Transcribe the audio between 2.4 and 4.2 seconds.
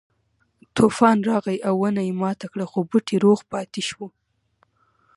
کړه خو بوټی روغ پاتې شو.